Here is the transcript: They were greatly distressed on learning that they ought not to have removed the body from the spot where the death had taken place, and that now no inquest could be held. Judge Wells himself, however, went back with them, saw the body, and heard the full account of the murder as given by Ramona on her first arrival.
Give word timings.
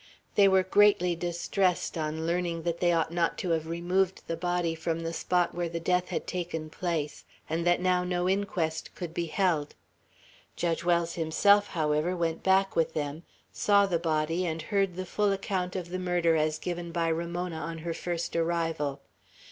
They 0.33 0.47
were 0.47 0.63
greatly 0.63 1.15
distressed 1.15 1.95
on 1.95 2.25
learning 2.25 2.63
that 2.63 2.79
they 2.79 2.91
ought 2.91 3.13
not 3.13 3.37
to 3.37 3.51
have 3.51 3.67
removed 3.67 4.23
the 4.25 4.35
body 4.35 4.73
from 4.73 5.01
the 5.01 5.13
spot 5.13 5.53
where 5.53 5.69
the 5.69 5.79
death 5.79 6.07
had 6.09 6.25
taken 6.25 6.71
place, 6.71 7.23
and 7.47 7.67
that 7.67 7.79
now 7.79 8.03
no 8.03 8.27
inquest 8.27 8.95
could 8.95 9.13
be 9.13 9.27
held. 9.27 9.75
Judge 10.55 10.83
Wells 10.83 11.13
himself, 11.13 11.67
however, 11.67 12.15
went 12.15 12.41
back 12.41 12.75
with 12.75 12.95
them, 12.95 13.21
saw 13.53 13.85
the 13.85 13.99
body, 13.99 14.43
and 14.43 14.63
heard 14.63 14.95
the 14.95 15.05
full 15.05 15.31
account 15.31 15.75
of 15.75 15.89
the 15.89 15.99
murder 15.99 16.35
as 16.35 16.57
given 16.57 16.91
by 16.91 17.07
Ramona 17.07 17.57
on 17.57 17.77
her 17.77 17.93
first 17.93 18.35
arrival. 18.35 19.01